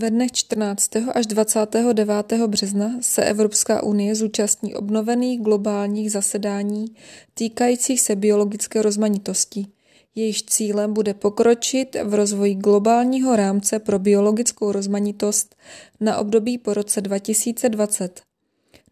Ve 0.00 0.10
dnech 0.10 0.32
14. 0.32 0.90
až 1.14 1.26
29. 1.26 2.32
března 2.46 2.90
se 3.00 3.24
Evropská 3.24 3.82
unie 3.82 4.14
zúčastní 4.14 4.74
obnovených 4.74 5.40
globálních 5.40 6.12
zasedání 6.12 6.86
týkajících 7.34 8.00
se 8.00 8.16
biologické 8.16 8.82
rozmanitosti. 8.82 9.66
Jejíž 10.14 10.42
cílem 10.42 10.94
bude 10.94 11.14
pokročit 11.14 11.96
v 12.04 12.14
rozvoji 12.14 12.54
globálního 12.54 13.36
rámce 13.36 13.78
pro 13.78 13.98
biologickou 13.98 14.72
rozmanitost 14.72 15.56
na 16.00 16.18
období 16.18 16.58
po 16.58 16.74
roce 16.74 17.00
2020. 17.00 18.20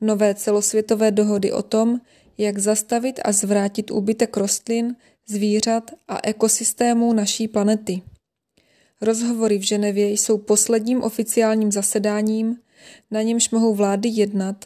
Nové 0.00 0.34
celosvětové 0.34 1.10
dohody 1.10 1.52
o 1.52 1.62
tom, 1.62 2.00
jak 2.38 2.58
zastavit 2.58 3.20
a 3.24 3.32
zvrátit 3.32 3.90
úbytek 3.90 4.36
rostlin, 4.36 4.96
zvířat 5.26 5.90
a 6.08 6.18
ekosystémů 6.22 7.12
naší 7.12 7.48
planety. 7.48 8.02
Rozhovory 9.00 9.58
v 9.58 9.62
Ženevě 9.62 10.10
jsou 10.10 10.38
posledním 10.38 11.02
oficiálním 11.02 11.72
zasedáním, 11.72 12.56
na 13.10 13.22
němž 13.22 13.50
mohou 13.50 13.74
vlády 13.74 14.08
jednat 14.08 14.64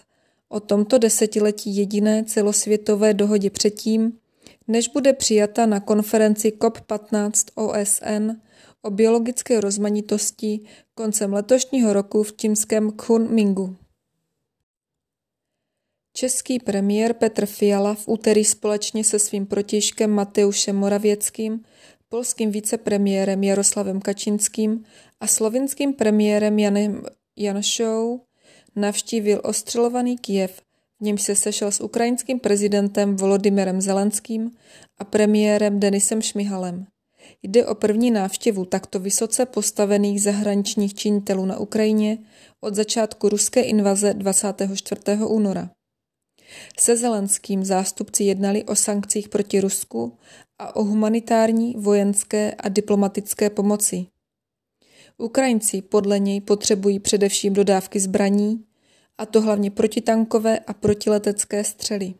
o 0.48 0.60
tomto 0.60 0.98
desetiletí 0.98 1.76
jediné 1.76 2.24
celosvětové 2.24 3.14
dohodě 3.14 3.50
předtím, 3.50 4.18
než 4.68 4.88
bude 4.88 5.12
přijata 5.12 5.66
na 5.66 5.80
konferenci 5.80 6.50
COP15 6.50 7.32
OSN 7.54 8.30
o 8.82 8.90
biologické 8.90 9.60
rozmanitosti 9.60 10.60
koncem 10.94 11.32
letošního 11.32 11.92
roku 11.92 12.22
v 12.22 12.32
čínském 12.32 12.90
Kunmingu. 12.90 13.76
Český 16.12 16.58
premiér 16.58 17.14
Petr 17.14 17.46
Fiala 17.46 17.94
v 17.94 18.08
úterý 18.08 18.44
společně 18.44 19.04
se 19.04 19.18
svým 19.18 19.46
protějškem 19.46 20.10
Mateušem 20.10 20.76
Moravěckým 20.76 21.64
polským 22.10 22.50
vicepremiérem 22.50 23.42
Jaroslavem 23.42 24.00
Kačinským 24.00 24.84
a 25.20 25.26
slovinským 25.26 25.94
premiérem 25.94 26.58
Janem 26.58 27.02
Janšou 27.36 28.20
navštívil 28.76 29.40
ostřelovaný 29.44 30.18
Kiev, 30.18 30.62
v 31.00 31.04
němž 31.04 31.22
se 31.22 31.34
sešel 31.36 31.72
s 31.72 31.80
ukrajinským 31.80 32.40
prezidentem 32.40 33.16
Volodymyrem 33.16 33.80
Zelenským 33.80 34.50
a 34.98 35.04
premiérem 35.04 35.80
Denisem 35.80 36.22
Šmihalem. 36.22 36.86
Jde 37.42 37.66
o 37.66 37.74
první 37.74 38.10
návštěvu 38.10 38.64
takto 38.64 38.98
vysoce 39.00 39.46
postavených 39.46 40.22
zahraničních 40.22 40.94
činitelů 40.94 41.46
na 41.46 41.58
Ukrajině 41.58 42.18
od 42.60 42.74
začátku 42.74 43.28
ruské 43.28 43.60
invaze 43.60 44.14
24. 44.14 45.00
února. 45.26 45.70
Se 46.80 46.96
Zelenským 46.96 47.64
zástupci 47.64 48.24
jednali 48.24 48.64
o 48.64 48.74
sankcích 48.74 49.28
proti 49.28 49.60
Rusku 49.60 50.18
a 50.58 50.76
o 50.76 50.84
humanitární, 50.84 51.74
vojenské 51.78 52.54
a 52.54 52.68
diplomatické 52.68 53.50
pomoci. 53.50 54.06
Ukrajinci 55.18 55.82
podle 55.82 56.18
něj 56.18 56.40
potřebují 56.40 56.98
především 56.98 57.52
dodávky 57.52 58.00
zbraní, 58.00 58.64
a 59.18 59.26
to 59.26 59.40
hlavně 59.40 59.70
protitankové 59.70 60.58
a 60.58 60.72
protiletecké 60.72 61.64
střely. 61.64 62.14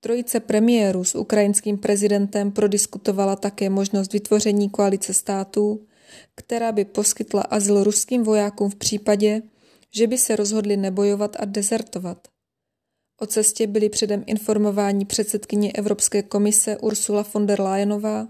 Trojice 0.00 0.40
premiérů 0.40 1.04
s 1.04 1.14
ukrajinským 1.14 1.78
prezidentem 1.78 2.52
prodiskutovala 2.52 3.36
také 3.36 3.70
možnost 3.70 4.12
vytvoření 4.12 4.70
koalice 4.70 5.14
států, 5.14 5.86
která 6.34 6.72
by 6.72 6.84
poskytla 6.84 7.42
azyl 7.42 7.84
ruským 7.84 8.22
vojákům 8.22 8.70
v 8.70 8.76
případě, 8.76 9.42
že 9.90 10.06
by 10.06 10.18
se 10.18 10.36
rozhodli 10.36 10.76
nebojovat 10.76 11.36
a 11.40 11.44
dezertovat. 11.44 12.33
O 13.20 13.26
cestě 13.26 13.66
byli 13.66 13.88
předem 13.88 14.24
informováni 14.26 15.04
předsedkyně 15.04 15.72
Evropské 15.72 16.22
komise 16.22 16.78
Ursula 16.78 17.24
von 17.34 17.46
der 17.46 17.60
Leyenová 17.60 18.28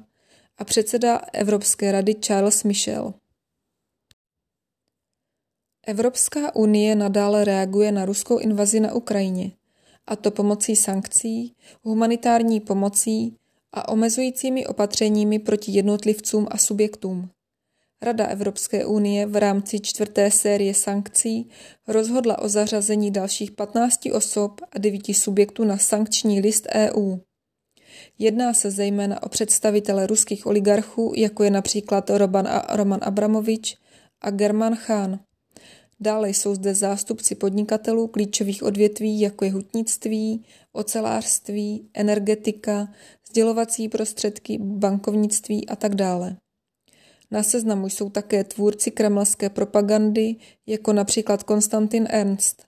a 0.58 0.64
předseda 0.64 1.20
Evropské 1.32 1.92
rady 1.92 2.14
Charles 2.14 2.64
Michel. 2.64 3.14
Evropská 5.86 6.54
unie 6.54 6.94
nadále 6.94 7.44
reaguje 7.44 7.92
na 7.92 8.04
ruskou 8.04 8.38
invazi 8.38 8.80
na 8.80 8.94
Ukrajině, 8.94 9.52
a 10.06 10.16
to 10.16 10.30
pomocí 10.30 10.76
sankcí, 10.76 11.54
humanitární 11.82 12.60
pomocí 12.60 13.36
a 13.72 13.88
omezujícími 13.88 14.66
opatřeními 14.66 15.38
proti 15.38 15.72
jednotlivcům 15.72 16.46
a 16.50 16.58
subjektům. 16.58 17.30
Rada 18.02 18.26
Evropské 18.26 18.86
unie 18.86 19.26
v 19.26 19.36
rámci 19.36 19.80
čtvrté 19.80 20.30
série 20.30 20.74
sankcí 20.74 21.48
rozhodla 21.88 22.38
o 22.38 22.48
zařazení 22.48 23.10
dalších 23.10 23.50
15 23.50 24.00
osob 24.12 24.60
a 24.72 24.78
9 24.78 25.02
subjektů 25.14 25.64
na 25.64 25.78
sankční 25.78 26.40
list 26.40 26.66
EU. 26.74 27.16
Jedná 28.18 28.54
se 28.54 28.70
zejména 28.70 29.22
o 29.22 29.28
představitele 29.28 30.06
ruských 30.06 30.46
oligarchů, 30.46 31.12
jako 31.16 31.44
je 31.44 31.50
například 31.50 32.10
Roman, 32.10 32.48
a 32.48 32.76
Roman 32.76 33.00
Abramovič 33.02 33.76
a 34.20 34.30
German 34.30 34.76
Khan. 34.76 35.20
Dále 36.00 36.30
jsou 36.30 36.54
zde 36.54 36.74
zástupci 36.74 37.34
podnikatelů 37.34 38.06
klíčových 38.06 38.62
odvětví, 38.62 39.20
jako 39.20 39.44
je 39.44 39.52
hutnictví, 39.52 40.44
ocelářství, 40.72 41.90
energetika, 41.94 42.88
sdělovací 43.30 43.88
prostředky, 43.88 44.58
bankovnictví 44.60 45.68
a 45.68 45.76
tak 45.76 45.94
dále. 45.94 46.36
Na 47.34 47.42
seznamu 47.42 47.88
jsou 47.88 48.10
také 48.10 48.44
tvůrci 48.44 48.90
kremelské 48.90 49.50
propagandy, 49.50 50.36
jako 50.66 50.92
například 50.92 51.42
Konstantin 51.42 52.06
Ernst. 52.10 52.66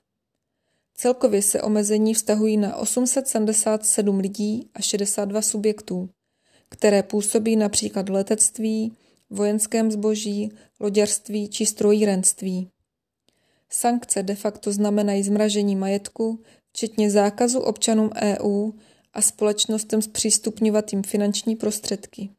Celkově 0.94 1.42
se 1.42 1.62
omezení 1.62 2.14
vztahují 2.14 2.56
na 2.56 2.76
877 2.76 4.18
lidí 4.18 4.70
a 4.74 4.82
62 4.82 5.42
subjektů, 5.42 6.08
které 6.68 7.02
působí 7.02 7.56
například 7.56 8.08
v 8.08 8.12
letectví, 8.12 8.96
vojenském 9.30 9.90
zboží, 9.90 10.52
loďarství 10.80 11.48
či 11.48 11.66
strojírenství. 11.66 12.70
Sankce 13.70 14.22
de 14.22 14.34
facto 14.34 14.72
znamenají 14.72 15.22
zmražení 15.22 15.76
majetku, 15.76 16.42
včetně 16.72 17.10
zákazu 17.10 17.60
občanům 17.60 18.10
EU 18.22 18.70
a 19.12 19.22
společnostem 19.22 20.02
zpřístupňovat 20.02 20.92
jim 20.92 21.02
finanční 21.02 21.56
prostředky. 21.56 22.35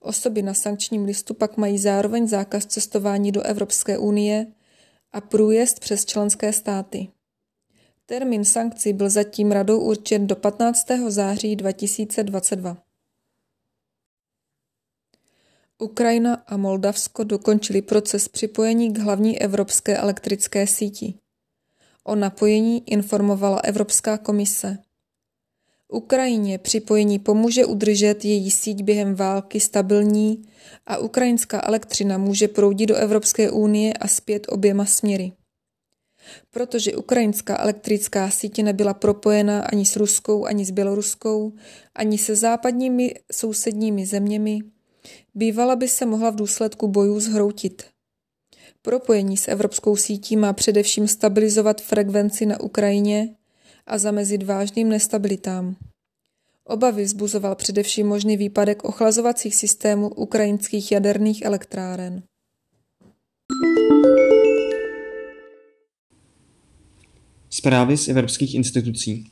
Osoby 0.00 0.42
na 0.42 0.54
sankčním 0.54 1.04
listu 1.04 1.34
pak 1.34 1.56
mají 1.56 1.78
zároveň 1.78 2.28
zákaz 2.28 2.66
cestování 2.66 3.32
do 3.32 3.42
Evropské 3.42 3.98
unie 3.98 4.46
a 5.12 5.20
průjezd 5.20 5.80
přes 5.80 6.04
členské 6.04 6.52
státy. 6.52 7.08
Termín 8.06 8.44
sankcí 8.44 8.92
byl 8.92 9.10
zatím 9.10 9.52
radou 9.52 9.80
určen 9.80 10.26
do 10.26 10.36
15. 10.36 10.86
září 11.08 11.56
2022. 11.56 12.76
Ukrajina 15.78 16.34
a 16.34 16.56
Moldavsko 16.56 17.24
dokončili 17.24 17.82
proces 17.82 18.28
připojení 18.28 18.92
k 18.92 18.98
hlavní 18.98 19.42
evropské 19.42 19.96
elektrické 19.96 20.66
síti. 20.66 21.14
O 22.04 22.14
napojení 22.14 22.90
informovala 22.90 23.60
Evropská 23.60 24.18
komise. 24.18 24.78
Ukrajině 25.92 26.58
připojení 26.58 27.18
pomůže 27.18 27.64
udržet 27.64 28.24
její 28.24 28.50
síť 28.50 28.82
během 28.82 29.14
války 29.14 29.60
stabilní 29.60 30.42
a 30.86 30.98
ukrajinská 30.98 31.60
elektřina 31.64 32.18
může 32.18 32.48
proudit 32.48 32.86
do 32.86 32.96
Evropské 32.96 33.50
unie 33.50 33.92
a 33.92 34.08
zpět 34.08 34.46
oběma 34.48 34.84
směry. 34.84 35.32
Protože 36.50 36.96
ukrajinská 36.96 37.58
elektrická 37.62 38.30
síť 38.30 38.62
nebyla 38.62 38.94
propojena 38.94 39.62
ani 39.62 39.86
s 39.86 39.96
ruskou, 39.96 40.44
ani 40.44 40.64
s 40.64 40.70
běloruskou, 40.70 41.52
ani 41.94 42.18
se 42.18 42.36
západními 42.36 43.14
sousedními 43.32 44.06
zeměmi, 44.06 44.58
bývala 45.34 45.76
by 45.76 45.88
se 45.88 46.06
mohla 46.06 46.30
v 46.30 46.36
důsledku 46.36 46.88
bojů 46.88 47.20
zhroutit. 47.20 47.82
Propojení 48.82 49.36
s 49.36 49.48
evropskou 49.48 49.96
sítí 49.96 50.36
má 50.36 50.52
především 50.52 51.08
stabilizovat 51.08 51.80
frekvenci 51.80 52.46
na 52.46 52.60
Ukrajině 52.60 53.34
a 53.90 53.98
zamezit 53.98 54.42
vážným 54.42 54.88
nestabilitám. 54.88 55.76
Obavy 56.64 57.04
vzbuzoval 57.04 57.54
především 57.54 58.06
možný 58.06 58.36
výpadek 58.36 58.84
ochlazovacích 58.84 59.56
systémů 59.56 60.08
ukrajinských 60.08 60.92
jaderných 60.92 61.42
elektráren. 61.42 62.22
Zprávy 67.50 67.96
z 67.96 68.08
evropských 68.08 68.54
institucí. 68.54 69.30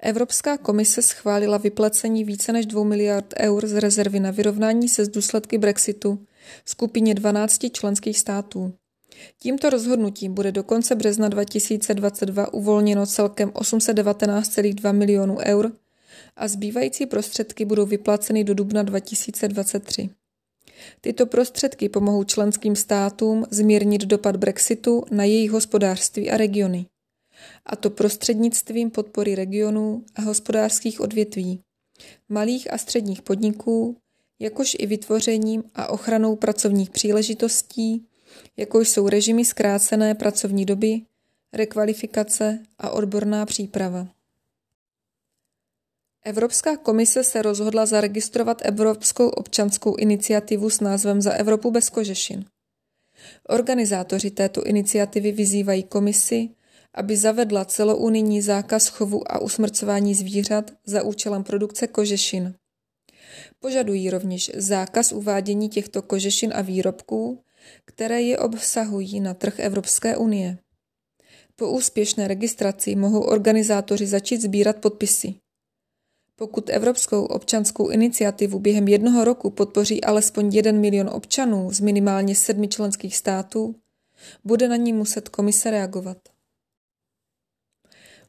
Evropská 0.00 0.58
komise 0.58 1.02
schválila 1.02 1.58
vyplacení 1.58 2.24
více 2.24 2.52
než 2.52 2.66
2 2.66 2.84
miliard 2.84 3.34
eur 3.40 3.66
z 3.66 3.72
rezervy 3.72 4.20
na 4.20 4.30
vyrovnání 4.30 4.88
se 4.88 5.04
z 5.04 5.08
důsledky 5.08 5.58
Brexitu 5.58 6.26
skupině 6.64 7.14
12 7.14 7.72
členských 7.72 8.18
států. 8.18 8.72
Tímto 9.38 9.70
rozhodnutím 9.70 10.34
bude 10.34 10.52
do 10.52 10.62
konce 10.62 10.94
března 10.94 11.28
2022 11.28 12.54
uvolněno 12.54 13.06
celkem 13.06 13.48
819,2 13.48 14.92
milionů 14.92 15.38
eur 15.44 15.72
a 16.36 16.48
zbývající 16.48 17.06
prostředky 17.06 17.64
budou 17.64 17.86
vyplaceny 17.86 18.44
do 18.44 18.54
dubna 18.54 18.82
2023. 18.82 20.10
Tyto 21.00 21.26
prostředky 21.26 21.88
pomohou 21.88 22.24
členským 22.24 22.76
státům 22.76 23.46
zmírnit 23.50 24.02
dopad 24.02 24.36
Brexitu 24.36 25.04
na 25.10 25.24
jejich 25.24 25.50
hospodářství 25.50 26.30
a 26.30 26.36
regiony, 26.36 26.86
a 27.66 27.76
to 27.76 27.90
prostřednictvím 27.90 28.90
podpory 28.90 29.34
regionů 29.34 30.04
a 30.14 30.20
hospodářských 30.22 31.00
odvětví, 31.00 31.60
malých 32.28 32.72
a 32.72 32.78
středních 32.78 33.22
podniků, 33.22 33.96
jakož 34.38 34.76
i 34.78 34.86
vytvořením 34.86 35.64
a 35.74 35.86
ochranou 35.86 36.36
pracovních 36.36 36.90
příležitostí, 36.90 38.06
jako 38.56 38.80
jsou 38.80 39.08
režimy 39.08 39.44
zkrácené 39.44 40.14
pracovní 40.14 40.64
doby, 40.64 41.00
rekvalifikace 41.52 42.58
a 42.78 42.90
odborná 42.90 43.46
příprava. 43.46 44.08
Evropská 46.24 46.76
komise 46.76 47.24
se 47.24 47.42
rozhodla 47.42 47.86
zaregistrovat 47.86 48.62
Evropskou 48.64 49.28
občanskou 49.28 49.96
iniciativu 49.96 50.70
s 50.70 50.80
názvem 50.80 51.22
Za 51.22 51.32
Evropu 51.32 51.70
bez 51.70 51.90
kožešin. 51.90 52.44
Organizátoři 53.48 54.30
této 54.30 54.64
iniciativy 54.64 55.32
vyzývají 55.32 55.82
komisi, 55.82 56.48
aby 56.94 57.16
zavedla 57.16 57.64
celounijní 57.64 58.42
zákaz 58.42 58.88
chovu 58.88 59.32
a 59.32 59.40
usmrcování 59.40 60.14
zvířat 60.14 60.70
za 60.84 61.02
účelem 61.02 61.44
produkce 61.44 61.86
kožešin. 61.86 62.54
Požadují 63.60 64.10
rovněž 64.10 64.50
zákaz 64.54 65.12
uvádění 65.12 65.68
těchto 65.68 66.02
kožešin 66.02 66.52
a 66.54 66.62
výrobků, 66.62 67.42
které 67.84 68.22
je 68.22 68.38
obsahují 68.38 69.20
na 69.20 69.34
trh 69.34 69.60
Evropské 69.60 70.16
unie. 70.16 70.58
Po 71.56 71.70
úspěšné 71.70 72.28
registraci 72.28 72.96
mohou 72.96 73.20
organizátoři 73.20 74.06
začít 74.06 74.42
sbírat 74.42 74.76
podpisy. 74.76 75.34
Pokud 76.36 76.70
Evropskou 76.70 77.24
občanskou 77.24 77.88
iniciativu 77.88 78.58
během 78.58 78.88
jednoho 78.88 79.24
roku 79.24 79.50
podpoří 79.50 80.04
alespoň 80.04 80.54
jeden 80.54 80.80
milion 80.80 81.08
občanů 81.08 81.72
z 81.72 81.80
minimálně 81.80 82.34
sedmi 82.34 82.68
členských 82.68 83.16
států, 83.16 83.74
bude 84.44 84.68
na 84.68 84.76
ní 84.76 84.92
muset 84.92 85.28
komise 85.28 85.70
reagovat. 85.70 86.18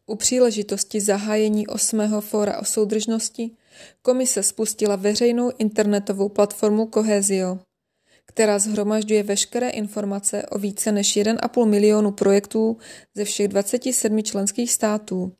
U 0.05 0.15
příležitosti 0.15 1.01
zahájení 1.01 1.67
8. 1.67 2.21
fóra 2.21 2.59
o 2.59 2.65
soudržnosti 2.65 3.51
komise 4.01 4.43
spustila 4.43 4.95
veřejnou 4.95 5.51
internetovou 5.57 6.29
platformu 6.29 6.85
Kohezio, 6.85 7.59
která 8.25 8.59
zhromažďuje 8.59 9.23
veškeré 9.23 9.69
informace 9.69 10.45
o 10.45 10.57
více 10.59 10.91
než 10.91 11.17
1,5 11.17 11.65
milionu 11.65 12.11
projektů 12.11 12.77
ze 13.15 13.25
všech 13.25 13.47
27 13.47 14.23
členských 14.23 14.71
států, 14.71 15.31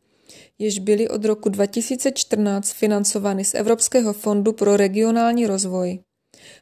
jež 0.60 0.80
byly 0.80 1.10
od 1.10 1.26
roku 1.26 1.50
2014 1.50 2.72
financovány 2.72 3.46
z 3.46 3.54
Evropského 3.54 4.14
fondu 4.14 4.54
pro 4.54 4.78
regionální 4.78 5.48
rozvoj, 5.48 6.00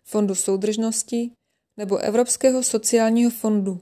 Fondu 0.04 0.36
soudržnosti 0.36 1.32
nebo 1.78 1.98
Evropského 1.98 2.64
sociálního 2.64 3.32
fondu. 3.32 3.80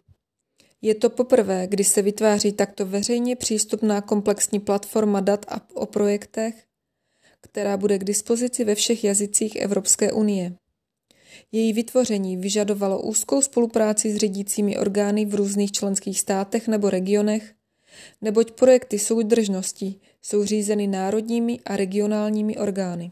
Je 0.82 0.96
to 0.96 1.10
poprvé, 1.10 1.68
kdy 1.68 1.84
se 1.84 2.02
vytváří 2.02 2.52
takto 2.52 2.86
veřejně 2.86 3.36
přístupná 3.36 4.02
komplexní 4.02 4.60
platforma 4.60 5.20
dat 5.20 5.46
o 5.74 5.86
projektech, 5.86 6.66
která 7.44 7.78
bude 7.78 7.98
k 8.00 8.04
dispozici 8.04 8.64
ve 8.64 8.76
všech 8.76 9.04
jazycích 9.04 9.56
Evropské 9.56 10.12
unie. 10.12 10.54
Její 11.52 11.74
vytvoření 11.74 12.38
vyžadovalo 12.38 13.02
úzkou 13.02 13.42
spolupráci 13.42 14.12
s 14.12 14.18
řídícími 14.18 14.78
orgány 14.78 15.26
v 15.26 15.36
různých 15.36 15.72
členských 15.72 16.20
státech 16.20 16.68
nebo 16.68 16.90
regionech, 16.90 17.54
neboť 18.22 18.52
projekty 18.52 19.00
soudržnosti 19.00 19.96
jsou 20.22 20.46
řízeny 20.46 20.88
národními 20.88 21.60
a 21.66 21.78
regionálními 21.78 22.58
orgány. 22.58 23.12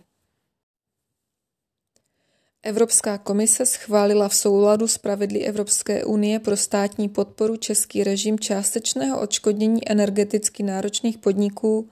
Evropská 2.64 3.18
komise 3.18 3.66
schválila 3.66 4.30
v 4.30 4.36
souladu 4.36 4.88
s 4.88 4.98
pravidly 4.98 5.46
Evropské 5.46 6.06
unie 6.06 6.40
pro 6.40 6.58
státní 6.58 7.10
podporu 7.10 7.58
český 7.58 8.04
režim 8.04 8.40
částečného 8.40 9.22
odškodnění 9.22 9.90
energeticky 9.90 10.64
náročných 10.64 11.18
podniků 11.18 11.90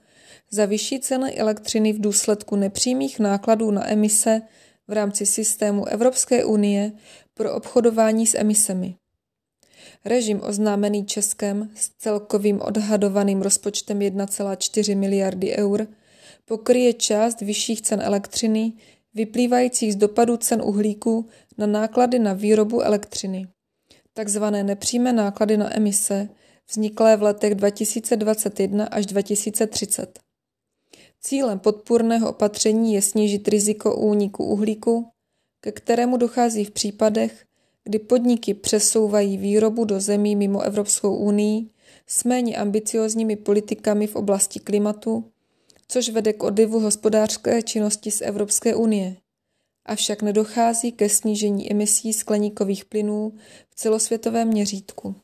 za 0.52 0.66
vyšší 0.66 1.00
ceny 1.00 1.34
elektřiny 1.34 1.92
v 1.92 2.00
důsledku 2.00 2.56
nepřímých 2.56 3.18
nákladů 3.18 3.70
na 3.70 3.90
emise 3.90 4.42
v 4.88 4.92
rámci 4.92 5.26
systému 5.26 5.86
Evropské 5.86 6.44
unie 6.44 6.92
pro 7.34 7.54
obchodování 7.54 8.26
s 8.26 8.34
emisemi. 8.34 8.94
Režim 10.04 10.40
oznámený 10.42 11.06
Českem 11.06 11.70
s 11.74 11.88
celkovým 11.88 12.60
odhadovaným 12.60 13.42
rozpočtem 13.42 13.98
1,4 13.98 14.96
miliardy 14.96 15.56
eur 15.56 15.86
pokryje 16.44 16.92
část 16.92 17.40
vyšších 17.40 17.82
cen 17.82 18.00
elektřiny 18.02 18.72
vyplývajících 19.14 19.92
z 19.92 19.96
dopadu 19.96 20.36
cen 20.36 20.62
uhlíku 20.64 21.28
na 21.58 21.66
náklady 21.66 22.18
na 22.18 22.32
výrobu 22.32 22.80
elektřiny, 22.80 23.46
takzvané 24.14 24.64
nepřímé 24.64 25.12
náklady 25.12 25.56
na 25.56 25.76
emise, 25.76 26.28
vzniklé 26.70 27.16
v 27.16 27.22
letech 27.22 27.54
2021 27.54 28.84
až 28.84 29.06
2030. 29.06 30.29
Cílem 31.20 31.58
podpůrného 31.58 32.30
opatření 32.30 32.94
je 32.94 33.02
snížit 33.02 33.48
riziko 33.48 33.96
úniku 33.96 34.44
uhlíku, 34.44 35.10
ke 35.60 35.72
kterému 35.72 36.16
dochází 36.16 36.64
v 36.64 36.70
případech, 36.70 37.44
kdy 37.84 37.98
podniky 37.98 38.54
přesouvají 38.54 39.38
výrobu 39.38 39.84
do 39.84 40.00
zemí 40.00 40.36
mimo 40.36 40.60
Evropskou 40.60 41.16
unii 41.16 41.70
s 42.06 42.24
méně 42.24 42.56
ambiciozními 42.56 43.36
politikami 43.36 44.06
v 44.06 44.16
oblasti 44.16 44.60
klimatu, 44.60 45.32
což 45.88 46.08
vede 46.08 46.32
k 46.32 46.42
odlivu 46.42 46.80
hospodářské 46.80 47.62
činnosti 47.62 48.10
z 48.10 48.20
Evropské 48.20 48.74
unie. 48.74 49.16
Avšak 49.86 50.22
nedochází 50.22 50.92
ke 50.92 51.08
snížení 51.08 51.70
emisí 51.70 52.12
skleníkových 52.12 52.84
plynů 52.84 53.32
v 53.68 53.74
celosvětovém 53.74 54.48
měřítku. 54.48 55.14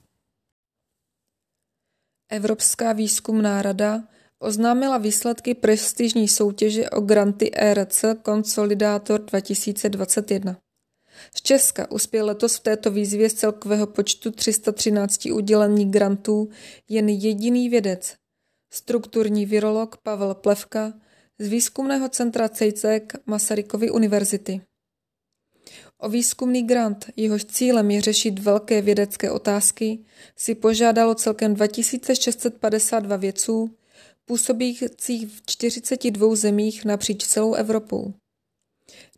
Evropská 2.29 2.93
výzkumná 2.93 3.63
rada 3.63 4.09
oznámila 4.39 4.99
výsledky 4.99 5.55
prestižní 5.55 6.29
soutěže 6.29 6.91
o 6.91 7.01
granty 7.01 7.51
ERC 7.55 8.05
Consolidator 8.25 9.21
2021. 9.21 10.57
Z 11.35 11.43
Česka 11.43 11.91
uspěl 11.91 12.27
letos 12.27 12.57
v 12.57 12.61
této 12.61 12.91
výzvě 12.91 13.31
z 13.31 13.35
celkového 13.35 13.87
počtu 13.87 14.31
313 14.31 15.27
udělení 15.27 15.91
grantů 15.91 16.49
jen 16.89 17.09
jediný 17.09 17.69
vědec, 17.69 18.15
strukturní 18.73 19.47
virolog 19.47 19.97
Pavel 19.97 20.35
Plevka 20.35 20.93
z 21.39 21.49
výzkumného 21.49 22.09
centra 22.09 22.49
CEJCEK 22.49 23.13
Masarykovy 23.27 23.91
univerzity. 23.91 24.61
O 25.99 26.09
výzkumný 26.09 26.63
grant, 26.63 27.07
jehož 27.17 27.45
cílem 27.45 27.91
je 27.91 28.01
řešit 28.01 28.39
velké 28.39 28.83
vědecké 28.83 29.31
otázky, 29.31 29.99
si 30.37 30.55
požádalo 30.55 31.15
celkem 31.15 31.55
2652 31.55 33.17
vědců, 33.17 33.77
působících 34.27 35.29
v 35.29 35.43
42 35.47 36.37
zemích 36.37 36.85
napříč 36.85 37.27
celou 37.27 37.55
Evropou. 37.55 38.15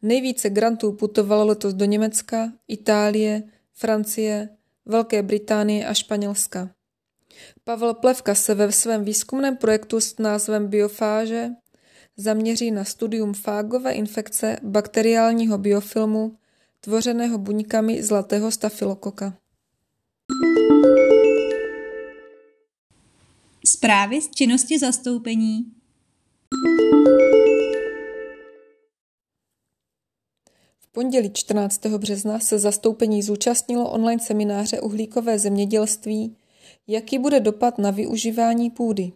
Nejvíce 0.02 0.50
grantů 0.50 0.92
putovalo 0.92 1.46
letos 1.46 1.74
do 1.74 1.84
Německa, 1.84 2.52
Itálie, 2.68 3.42
Francie, 3.72 4.48
Velké 4.86 5.22
Británie 5.22 5.86
a 5.86 5.94
Španělska. 5.94 6.70
Pavel 7.64 7.94
Plevka 7.94 8.34
se 8.34 8.54
ve 8.54 8.72
svém 8.72 9.04
výzkumném 9.04 9.56
projektu 9.56 10.00
s 10.00 10.18
názvem 10.18 10.66
Biofáže 10.66 11.50
zaměří 12.16 12.70
na 12.70 12.84
studium 12.84 13.34
fágové 13.34 13.92
infekce 13.92 14.56
bakteriálního 14.62 15.58
biofilmu 15.58 16.36
tvořeného 16.80 17.38
buňkami 17.38 18.02
zlatého 18.02 18.50
stafylokoka. 18.50 19.34
Zprávy 23.78 24.20
z 24.20 24.30
činnosti 24.30 24.78
zastoupení. 24.78 25.64
V 30.78 30.92
pondělí 30.92 31.30
14. 31.32 31.86
března 31.86 32.38
se 32.38 32.58
zastoupení 32.58 33.22
zúčastnilo 33.22 33.90
online 33.90 34.22
semináře 34.22 34.80
Uhlíkové 34.80 35.38
zemědělství, 35.38 36.36
jaký 36.86 37.18
bude 37.18 37.40
dopad 37.40 37.78
na 37.78 37.90
využívání 37.90 38.70
půdy. 38.70 39.12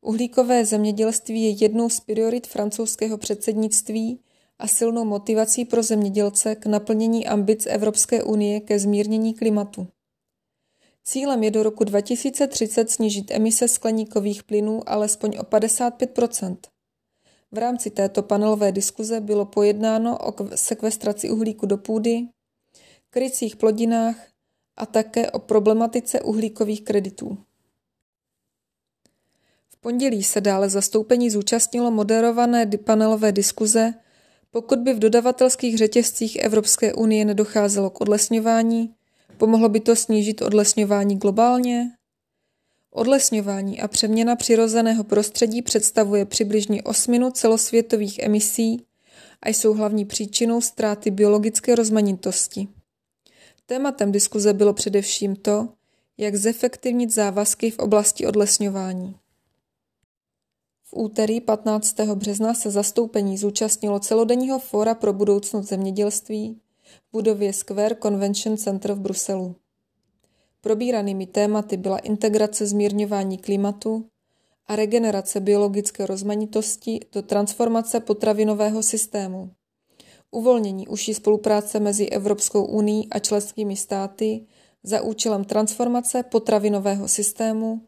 Uhlíkové 0.00 0.64
zemědělství 0.64 1.42
je 1.42 1.50
jednou 1.50 1.88
z 1.88 2.00
priorit 2.00 2.46
francouzského 2.46 3.18
předsednictví 3.18 4.20
a 4.58 4.66
silnou 4.66 5.04
motivací 5.04 5.64
pro 5.64 5.82
zemědělce 5.82 6.54
k 6.54 6.66
naplnění 6.66 7.26
ambic 7.26 7.66
Evropské 7.66 8.22
unie 8.22 8.60
ke 8.60 8.78
zmírnění 8.78 9.34
klimatu. 9.34 9.88
Cílem 11.08 11.42
je 11.42 11.50
do 11.50 11.62
roku 11.62 11.84
2030 11.84 12.90
snížit 12.90 13.30
emise 13.30 13.68
skleníkových 13.68 14.42
plynů 14.42 14.82
alespoň 14.86 15.36
o 15.38 15.42
55% 15.42 16.56
V 17.52 17.58
rámci 17.58 17.90
této 17.90 18.22
panelové 18.22 18.72
diskuze 18.72 19.20
bylo 19.20 19.46
pojednáno 19.46 20.18
o 20.18 20.34
sekvestraci 20.54 21.30
uhlíku 21.30 21.66
do 21.66 21.76
půdy, 21.76 22.28
krycích 23.10 23.56
plodinách 23.56 24.16
a 24.76 24.86
také 24.86 25.30
o 25.30 25.38
problematice 25.38 26.20
uhlíkových 26.20 26.84
kreditů. 26.84 27.38
V 29.68 29.76
pondělí 29.80 30.22
se 30.22 30.40
dále 30.40 30.68
zastoupení 30.68 31.30
zúčastnilo 31.30 31.90
moderované 31.90 32.66
panelové 32.84 33.32
diskuze 33.32 33.94
pokud 34.50 34.78
by 34.78 34.92
v 34.92 34.98
dodavatelských 34.98 35.78
řetězcích 35.78 36.36
Evropské 36.36 36.94
unie 36.94 37.24
nedocházelo 37.24 37.90
k 37.90 38.00
odlesňování, 38.00 38.94
pomohlo 39.38 39.68
by 39.68 39.80
to 39.80 39.96
snížit 39.96 40.42
odlesňování 40.42 41.16
globálně? 41.18 41.90
Odlesňování 42.90 43.80
a 43.80 43.88
přeměna 43.88 44.36
přirozeného 44.36 45.04
prostředí 45.04 45.62
představuje 45.62 46.24
přibližně 46.24 46.82
osminu 46.82 47.30
celosvětových 47.30 48.18
emisí 48.18 48.86
a 49.42 49.48
jsou 49.48 49.74
hlavní 49.74 50.04
příčinou 50.04 50.60
ztráty 50.60 51.10
biologické 51.10 51.74
rozmanitosti. 51.74 52.68
Tématem 53.66 54.12
diskuze 54.12 54.52
bylo 54.52 54.72
především 54.72 55.36
to, 55.36 55.68
jak 56.18 56.36
zefektivnit 56.36 57.10
závazky 57.10 57.70
v 57.70 57.78
oblasti 57.78 58.26
odlesňování. 58.26 59.16
V 60.84 60.94
úterý 60.96 61.40
15. 61.40 62.00
března 62.00 62.54
se 62.54 62.70
zastoupení 62.70 63.38
zúčastnilo 63.38 64.00
celodenního 64.00 64.58
fóra 64.58 64.94
pro 64.94 65.12
budoucnost 65.12 65.68
zemědělství 65.68 66.60
v 67.08 67.12
budově 67.12 67.52
Square 67.52 67.96
Convention 68.02 68.56
Center 68.56 68.92
v 68.92 69.00
Bruselu. 69.00 69.56
Probíranými 70.60 71.26
tématy 71.26 71.76
byla 71.76 71.98
integrace 71.98 72.66
zmírňování 72.66 73.38
klimatu 73.38 74.04
a 74.66 74.76
regenerace 74.76 75.40
biologické 75.40 76.06
rozmanitosti 76.06 77.00
do 77.12 77.22
transformace 77.22 78.00
potravinového 78.00 78.82
systému, 78.82 79.50
uvolnění 80.30 80.88
užší 80.88 81.14
spolupráce 81.14 81.80
mezi 81.80 82.06
Evropskou 82.06 82.64
unii 82.64 83.08
a 83.10 83.18
členskými 83.18 83.76
státy 83.76 84.46
za 84.82 85.02
účelem 85.02 85.44
transformace 85.44 86.22
potravinového 86.22 87.08
systému 87.08 87.80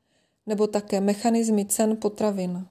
nebo 0.46 0.66
také 0.66 1.00
mechanismy 1.00 1.64
cen 1.64 1.96
potravin. 1.96 2.66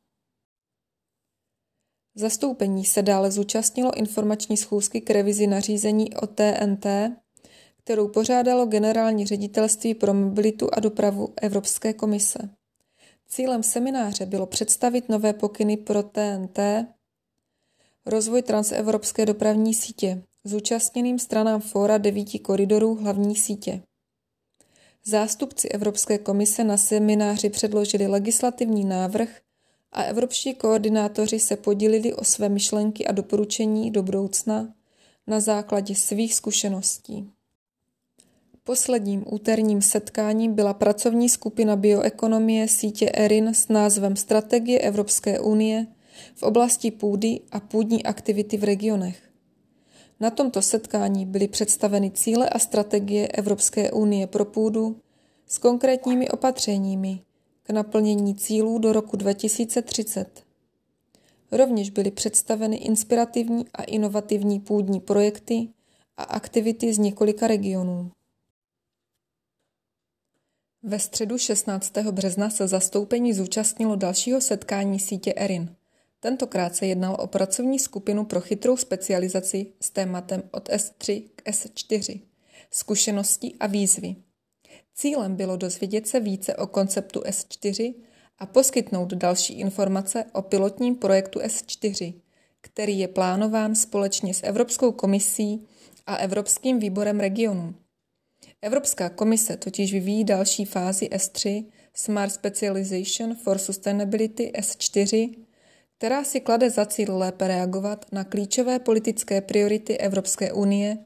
Zastoupení 2.20 2.86
se 2.86 3.02
dále 3.02 3.32
zúčastnilo 3.32 3.98
informační 3.98 4.58
schůzky 4.58 5.02
k 5.02 5.10
revizi 5.10 5.48
nařízení 5.48 6.14
o 6.16 6.28
TNT, 6.28 6.86
kterou 7.78 8.08
pořádalo 8.08 8.66
Generální 8.66 9.26
ředitelství 9.26 9.94
pro 9.94 10.14
mobilitu 10.14 10.70
a 10.74 10.80
dopravu 10.80 11.34
Evropské 11.42 11.94
komise. 11.94 12.40
Cílem 13.28 13.64
semináře 13.64 14.26
bylo 14.26 14.46
představit 14.46 15.10
nové 15.10 15.34
pokyny 15.34 15.78
pro 15.78 16.04
TNT, 16.04 16.60
rozvoj 18.06 18.42
transevropské 18.42 19.26
dopravní 19.26 19.74
sítě, 19.74 20.24
zúčastněným 20.44 21.20
stranám 21.20 21.62
fóra 21.62 21.98
devíti 21.98 22.40
koridorů 22.40 22.96
hlavní 22.96 23.36
sítě. 23.36 23.82
Zástupci 25.06 25.70
Evropské 25.70 26.18
komise 26.18 26.64
na 26.64 26.78
semináři 26.78 27.50
předložili 27.50 28.08
legislativní 28.08 28.86
návrh 28.86 29.30
a 29.92 30.04
evropští 30.04 30.54
koordinátoři 30.54 31.40
se 31.40 31.56
podělili 31.56 32.14
o 32.14 32.24
své 32.24 32.50
myšlenky 32.50 33.08
a 33.08 33.12
doporučení 33.12 33.92
do 33.92 34.04
budoucna 34.04 34.74
na 35.28 35.40
základě 35.40 35.96
svých 35.96 36.36
zkušeností. 36.36 37.32
Posledním 38.64 39.24
úterním 39.28 39.82
setkáním 39.82 40.54
byla 40.54 40.74
pracovní 40.74 41.30
skupina 41.30 41.76
bioekonomie 41.76 42.68
sítě 42.68 43.12
ERIN 43.14 43.48
s 43.48 43.68
názvem 43.68 44.16
Strategie 44.16 44.80
Evropské 44.80 45.40
unie 45.40 45.88
v 46.36 46.44
oblasti 46.44 46.92
půdy 46.92 47.40
a 47.52 47.60
půdní 47.60 48.04
aktivity 48.04 48.58
v 48.58 48.64
regionech. 48.64 49.30
Na 50.20 50.30
tomto 50.30 50.62
setkání 50.62 51.26
byly 51.26 51.48
představeny 51.48 52.12
cíle 52.12 52.50
a 52.50 52.60
strategie 52.60 53.28
Evropské 53.28 53.92
unie 53.92 54.28
pro 54.28 54.46
půdu 54.46 55.00
s 55.48 55.58
konkrétními 55.58 56.30
opatřeními, 56.30 57.20
k 57.70 57.72
naplnění 57.72 58.36
cílů 58.36 58.80
do 58.80 58.94
roku 58.94 59.18
2030. 59.18 60.44
Rovněž 61.52 61.90
byly 61.90 62.12
představeny 62.12 62.78
inspirativní 62.78 63.66
a 63.74 63.84
inovativní 63.84 64.60
půdní 64.60 65.00
projekty 65.00 65.68
a 66.18 66.24
aktivity 66.24 66.94
z 66.94 66.98
několika 66.98 67.48
regionů. 67.48 68.12
Ve 70.84 71.00
středu 71.00 71.38
16. 71.38 71.98
března 71.98 72.50
se 72.50 72.68
zastoupení 72.68 73.34
zúčastnilo 73.34 73.96
dalšího 73.96 74.42
setkání 74.42 75.00
sítě 75.00 75.34
ERIN. 75.36 75.76
Tentokrát 76.20 76.76
se 76.76 76.86
jednalo 76.86 77.18
o 77.18 77.28
pracovní 77.28 77.80
skupinu 77.80 78.26
pro 78.26 78.42
chytrou 78.42 78.78
specializaci 78.78 79.74
s 79.82 79.90
tématem 79.90 80.44
od 80.52 80.70
S3 80.70 81.30
k 81.36 81.50
S4, 81.50 82.22
zkušenosti 82.72 83.54
a 83.60 83.68
výzvy. 83.68 84.16
Cílem 85.00 85.36
bylo 85.36 85.58
dozvědět 85.58 86.08
se 86.08 86.20
více 86.20 86.56
o 86.56 86.68
konceptu 86.68 87.20
S4 87.20 87.94
a 88.40 88.46
poskytnout 88.46 89.14
další 89.14 89.60
informace 89.60 90.26
o 90.34 90.42
pilotním 90.42 90.96
projektu 90.96 91.40
S4, 91.40 92.14
který 92.62 93.00
je 93.00 93.08
plánován 93.08 93.76
společně 93.76 94.34
s 94.34 94.44
Evropskou 94.44 94.92
komisí 94.92 95.68
a 96.08 96.16
Evropským 96.16 96.80
výborem 96.80 97.20
regionů. 97.20 97.76
Evropská 98.62 99.10
komise 99.10 99.58
totiž 99.58 99.94
vyvíjí 99.94 100.24
další 100.24 100.66
fázi 100.66 101.06
S3 101.06 101.66
Smart 101.94 102.34
Specialization 102.34 103.36
for 103.36 103.58
Sustainability 103.58 104.52
S4, 104.58 105.36
která 105.98 106.24
si 106.24 106.40
klade 106.40 106.70
za 106.70 106.86
cíl 106.86 107.18
lépe 107.18 107.48
reagovat 107.48 108.06
na 108.12 108.24
klíčové 108.24 108.80
politické 108.80 109.42
priority 109.42 109.98
Evropské 109.98 110.54
unie, 110.54 110.98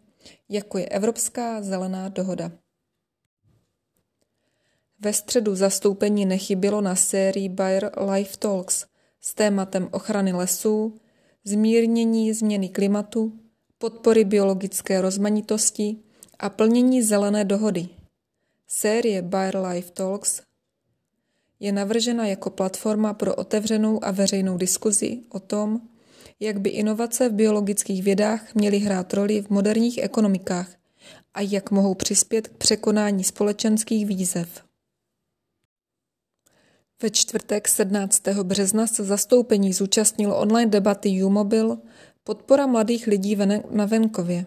jako 0.49 0.77
je 0.77 0.85
Evropská 0.85 1.61
zelená 1.61 2.09
dohoda. 2.09 2.62
Ve 5.03 5.13
středu 5.13 5.55
zastoupení 5.55 6.25
nechybělo 6.25 6.81
na 6.81 6.95
sérii 6.95 7.49
Bayer 7.49 7.91
Life 8.11 8.37
Talks 8.37 8.85
s 9.21 9.33
tématem 9.33 9.89
ochrany 9.91 10.33
lesů, 10.33 10.95
zmírnění 11.43 12.33
změny 12.33 12.69
klimatu, 12.69 13.33
podpory 13.77 14.23
biologické 14.23 15.01
rozmanitosti 15.01 15.97
a 16.39 16.49
plnění 16.49 17.01
zelené 17.01 17.45
dohody. 17.45 17.87
Série 18.67 19.21
Bayer 19.21 19.57
Life 19.57 19.91
Talks 19.91 20.41
je 21.59 21.71
navržena 21.71 22.27
jako 22.27 22.49
platforma 22.49 23.13
pro 23.13 23.35
otevřenou 23.35 24.05
a 24.05 24.11
veřejnou 24.11 24.57
diskuzi 24.57 25.19
o 25.29 25.39
tom, 25.39 25.81
jak 26.39 26.59
by 26.59 26.69
inovace 26.69 27.29
v 27.29 27.33
biologických 27.33 28.03
vědách 28.03 28.55
měly 28.55 28.79
hrát 28.79 29.13
roli 29.13 29.41
v 29.41 29.49
moderních 29.49 29.97
ekonomikách 29.97 30.75
a 31.33 31.41
jak 31.41 31.71
mohou 31.71 31.93
přispět 31.93 32.47
k 32.47 32.57
překonání 32.57 33.23
společenských 33.23 34.05
výzev. 34.05 34.63
Ve 37.03 37.09
čtvrtek 37.09 37.67
17. 37.67 38.27
března 38.43 38.87
se 38.87 39.03
zastoupení 39.03 39.73
zúčastnilo 39.73 40.39
online 40.39 40.71
debaty 40.71 41.09
U-Mobil 41.09 41.77
Podpora 42.23 42.67
mladých 42.67 43.07
lidí 43.07 43.37
na 43.71 43.85
venkově. 43.85 44.45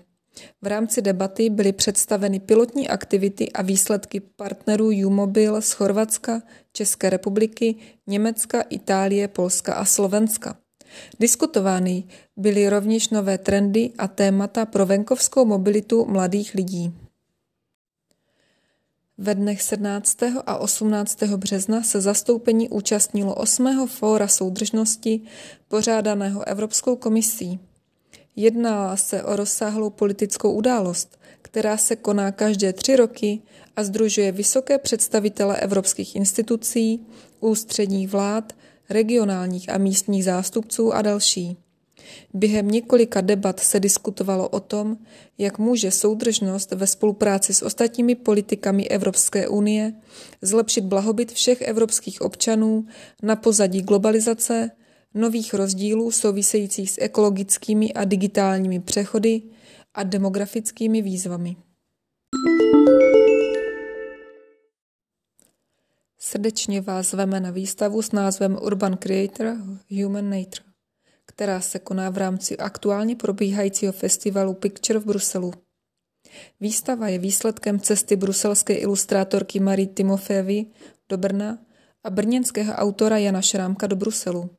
V 0.62 0.66
rámci 0.66 1.02
debaty 1.02 1.50
byly 1.50 1.72
představeny 1.72 2.40
pilotní 2.40 2.88
aktivity 2.88 3.52
a 3.52 3.62
výsledky 3.62 4.20
partnerů 4.20 4.86
U-Mobil 4.86 5.60
z 5.60 5.72
Chorvatska, 5.72 6.42
České 6.72 7.10
republiky, 7.10 7.74
Německa, 8.06 8.60
Itálie, 8.60 9.28
Polska 9.28 9.74
a 9.74 9.84
Slovenska. 9.84 10.56
Diskutovány 11.20 12.04
byly 12.36 12.68
rovněž 12.68 13.08
nové 13.08 13.38
trendy 13.38 13.90
a 13.98 14.08
témata 14.08 14.66
pro 14.66 14.86
venkovskou 14.86 15.44
mobilitu 15.44 16.06
mladých 16.06 16.54
lidí. 16.54 17.05
Ve 19.18 19.34
dnech 19.34 19.62
17. 19.62 20.22
a 20.46 20.56
18. 20.56 21.22
března 21.22 21.82
se 21.82 22.00
zastoupení 22.00 22.68
účastnilo 22.68 23.34
8. 23.34 23.88
fóra 23.88 24.28
soudržnosti 24.28 25.20
pořádaného 25.68 26.48
Evropskou 26.48 26.96
komisí. 26.96 27.58
Jedná 28.36 28.96
se 28.96 29.22
o 29.22 29.36
rozsáhlou 29.36 29.90
politickou 29.90 30.52
událost, 30.52 31.18
která 31.42 31.76
se 31.76 31.96
koná 31.96 32.32
každé 32.32 32.72
tři 32.72 32.96
roky 32.96 33.42
a 33.76 33.84
združuje 33.84 34.32
vysoké 34.32 34.78
představitele 34.78 35.56
evropských 35.56 36.16
institucí, 36.16 37.06
ústředních 37.40 38.08
vlád, 38.08 38.52
regionálních 38.90 39.70
a 39.70 39.78
místních 39.78 40.24
zástupců 40.24 40.92
a 40.92 41.02
další. 41.02 41.56
Během 42.34 42.68
několika 42.68 43.20
debat 43.20 43.60
se 43.60 43.80
diskutovalo 43.80 44.48
o 44.48 44.60
tom, 44.60 44.96
jak 45.38 45.58
může 45.58 45.90
soudržnost 45.90 46.72
ve 46.72 46.86
spolupráci 46.86 47.54
s 47.54 47.62
ostatními 47.62 48.14
politikami 48.14 48.88
Evropské 48.88 49.48
unie 49.48 49.92
zlepšit 50.42 50.84
blahobyt 50.84 51.32
všech 51.32 51.62
evropských 51.62 52.20
občanů 52.20 52.86
na 53.22 53.36
pozadí 53.36 53.82
globalizace, 53.82 54.70
nových 55.14 55.54
rozdílů 55.54 56.10
souvisejících 56.10 56.90
s 56.90 56.98
ekologickými 57.00 57.92
a 57.92 58.04
digitálními 58.04 58.80
přechody 58.80 59.42
a 59.94 60.02
demografickými 60.02 61.02
výzvami. 61.02 61.56
Srdečně 66.18 66.80
vás 66.80 67.10
zveme 67.10 67.40
na 67.40 67.50
výstavu 67.50 68.02
s 68.02 68.12
názvem 68.12 68.58
Urban 68.62 68.96
Creator 68.96 69.56
Human 69.90 70.30
Nature 70.30 70.65
která 71.36 71.60
se 71.60 71.78
koná 71.78 72.10
v 72.10 72.16
rámci 72.16 72.56
aktuálně 72.56 73.16
probíhajícího 73.16 73.92
festivalu 73.92 74.54
Picture 74.54 74.98
v 74.98 75.04
Bruselu. 75.04 75.52
Výstava 76.60 77.08
je 77.08 77.18
výsledkem 77.18 77.80
cesty 77.80 78.16
bruselské 78.16 78.74
ilustrátorky 78.74 79.60
Marie 79.60 79.86
Timofejevy 79.86 80.66
do 81.08 81.16
Brna 81.18 81.58
a 82.04 82.10
brněnského 82.10 82.72
autora 82.72 83.18
Jana 83.18 83.42
Šrámka 83.42 83.86
do 83.86 83.96
Bruselu. 83.96 84.50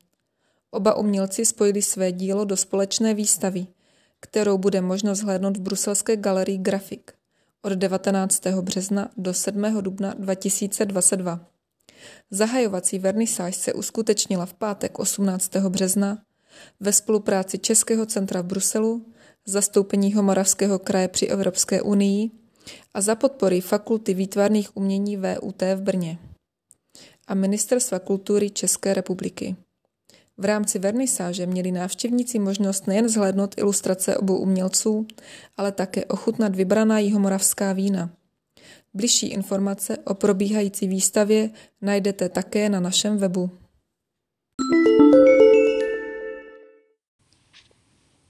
Oba 0.72 0.93
umělci 0.93 1.46
spojili 1.46 1.81
své 1.81 2.12
dílo 2.12 2.46
do 2.46 2.57
společné 2.57 3.13
výstavy, 3.13 3.67
kterou 4.19 4.57
bude 4.57 4.81
možno 4.81 5.15
zhlédnout 5.15 5.57
v 5.57 5.62
bruselské 5.62 6.17
galerii 6.17 6.57
Grafik 6.57 7.13
od 7.62 7.74
19. 7.74 8.48
března 8.62 9.10
do 9.17 9.34
7. 9.34 9.81
dubna 9.81 10.13
2022. 10.13 11.39
Zahajovací 12.31 13.00
vernisáž 13.00 13.55
se 13.55 13.74
uskutečnila 13.74 14.46
v 14.46 14.53
pátek 14.53 15.00
18. 15.00 15.55
března 15.55 16.26
ve 16.79 16.93
spolupráci 16.93 17.57
Českého 17.57 18.05
centra 18.05 18.41
v 18.41 18.45
Bruselu, 18.45 19.05
zastoupeního 19.45 20.23
Moravského 20.23 20.79
kraje 20.79 21.07
při 21.07 21.25
Evropské 21.25 21.81
unii 21.81 22.29
a 22.93 23.01
za 23.01 23.15
podpory 23.15 23.61
Fakulty 23.61 24.13
výtvarných 24.13 24.77
umění 24.77 25.17
VUT 25.17 25.61
v 25.61 25.81
Brně 25.81 26.17
a 27.27 27.33
Ministerstva 27.33 27.99
kultury 27.99 28.49
České 28.49 28.93
republiky. 28.93 29.55
V 30.37 30.45
rámci 30.45 30.79
vernisáže 30.79 31.45
měli 31.45 31.71
návštěvníci 31.71 32.39
možnost 32.39 32.87
nejen 32.87 33.09
zhlédnout 33.09 33.55
ilustrace 33.57 34.17
obou 34.17 34.37
umělců, 34.37 35.07
ale 35.57 35.71
také 35.71 36.05
ochutnat 36.05 36.55
vybraná 36.55 36.99
jihomoravská 36.99 37.73
vína. 37.73 38.09
Bližší 38.93 39.27
informace 39.27 39.97
o 39.97 40.13
probíhající 40.13 40.87
výstavě 40.87 41.49
najdete 41.81 42.29
také 42.29 42.69
na 42.69 42.79
našem 42.79 43.17
webu. 43.17 43.49